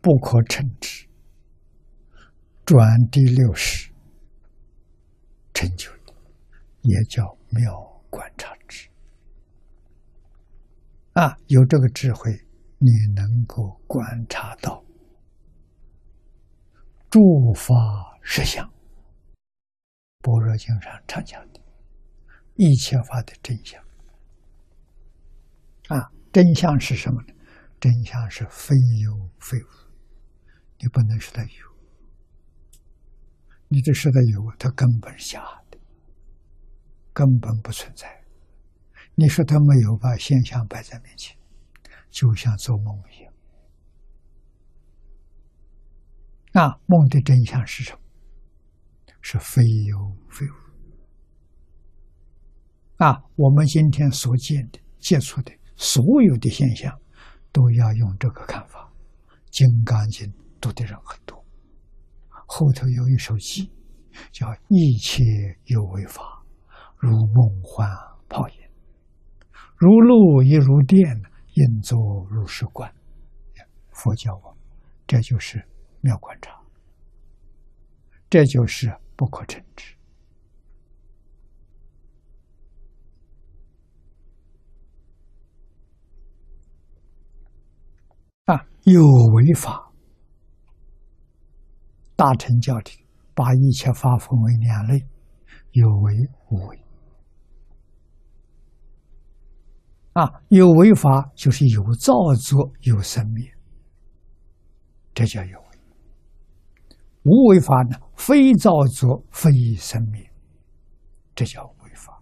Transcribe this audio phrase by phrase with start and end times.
[0.00, 1.06] 不可称之，
[2.64, 3.90] 转第六识
[5.52, 5.90] 成就，
[6.82, 7.72] 也叫妙
[8.08, 8.88] 观察智。
[11.14, 12.30] 啊，有这个智慧，
[12.78, 14.84] 你能够观察到
[17.10, 17.74] 诸法
[18.22, 18.70] 实相。
[20.20, 21.60] 般若经上常讲的，
[22.54, 23.82] 一切法的真相。
[25.88, 27.34] 啊，真相是什么呢？
[27.80, 29.87] 真相是非有非无。
[30.80, 31.50] 你不能说它有，
[33.68, 35.78] 你这说它有，它根本是假的，
[37.12, 38.24] 根本不存在。
[39.14, 41.36] 你说它没有，把现象摆在面前，
[42.10, 43.32] 就像做梦一样。
[46.52, 47.98] 那梦的真相是什么？
[49.20, 50.54] 是非有非无。
[53.04, 56.96] 啊，我们今天所见的、接触的所有的现象，
[57.52, 58.92] 都要用这个看法，
[59.50, 60.26] 《金刚经》。
[60.60, 61.44] 读的人很多，
[62.46, 63.70] 后头有一首偈，
[64.32, 65.22] 叫“一切
[65.66, 66.42] 有为法，
[66.96, 67.88] 如梦幻
[68.28, 68.54] 泡影，
[69.76, 71.22] 如露亦如电，
[71.54, 71.98] 应作
[72.30, 72.92] 如是观。”
[73.92, 74.56] 佛教我，
[75.06, 75.64] 这就是
[76.00, 76.60] 妙观察，
[78.30, 79.94] 这就是不可称知
[88.44, 88.64] 啊！
[88.84, 89.02] 有
[89.34, 89.87] 为法。
[92.18, 95.06] 大乘教体把一切法分为两类：
[95.70, 96.12] 有为、
[96.50, 96.84] 无为。
[100.14, 103.48] 啊，有为法就是有造作、有生灭，
[105.14, 105.78] 这叫有为；
[107.22, 110.28] 无为法呢，非造作、非生灭，
[111.36, 112.20] 这叫无为法。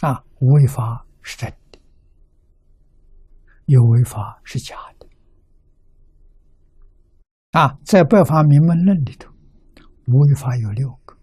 [0.00, 1.52] 啊，无为法是真。
[3.66, 5.06] 有为法是假的
[7.52, 7.78] 啊！
[7.84, 9.30] 在《百法明门论》里头，
[10.06, 11.16] 无为法有六个。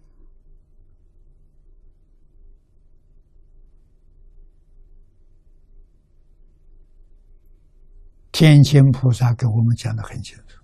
[8.32, 10.58] 天亲菩萨给我们讲的很清楚：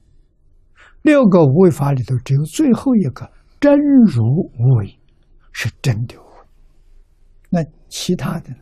[1.02, 4.98] 六个无为法里头，只有最后一个真如无为
[5.52, 6.26] 是真的无，
[7.50, 8.52] 那其他的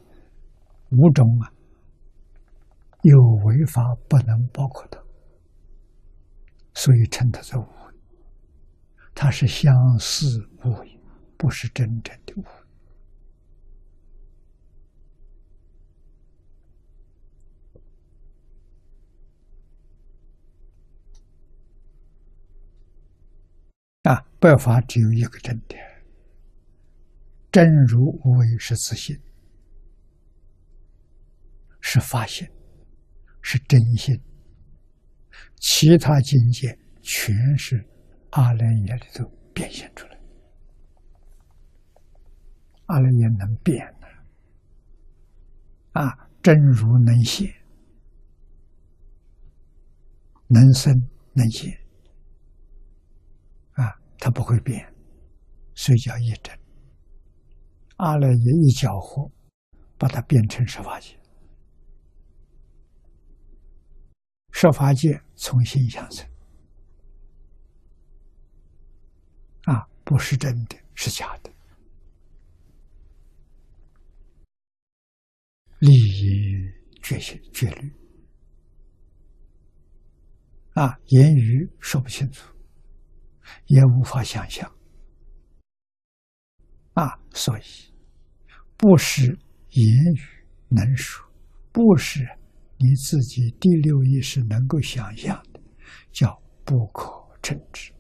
[0.91, 1.56] 五种啊。
[3.09, 5.00] 有为法不能包括的，
[6.75, 7.94] 所以称它做无为。
[9.15, 11.00] 它是相似无为，
[11.37, 12.49] 不是真正的无为。
[24.03, 25.77] 啊，百法只有一个真的，
[27.53, 29.16] 真如无为是自信，
[31.81, 32.56] 是发现。
[33.49, 34.21] 是真心，
[35.55, 37.87] 其他境界全是
[38.31, 39.25] 阿赖耶里头
[39.55, 40.19] 变现出来。
[42.87, 44.09] 阿赖耶能变的
[45.93, 47.55] 啊，真如能现，
[50.49, 50.93] 能生
[51.33, 51.73] 能现
[53.75, 54.93] 啊，它不会变，
[55.73, 56.59] 所以叫一真。
[57.99, 58.34] 阿赖耶
[58.65, 59.31] 一搅和，
[59.97, 61.17] 把它变成十法界。
[64.59, 66.27] 设法界从心想生，
[69.65, 71.53] 啊，不是真的，是假的。
[75.81, 76.72] 利益
[77.03, 77.93] 决心决律，
[80.72, 82.50] 啊，言语说不清楚，
[83.66, 84.75] 也无法想象，
[86.95, 87.62] 啊，所以
[88.78, 91.31] 不是言语能说，
[91.72, 92.27] 不是。
[92.78, 95.60] 你自己第六意识能够想象的，
[96.12, 97.10] 叫不可
[97.42, 97.91] 称知。